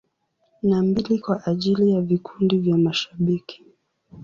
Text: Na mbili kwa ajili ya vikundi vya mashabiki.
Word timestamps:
Na 0.63 0.81
mbili 0.83 1.19
kwa 1.19 1.45
ajili 1.45 1.91
ya 1.91 2.01
vikundi 2.01 2.57
vya 2.57 2.77
mashabiki. 2.77 3.63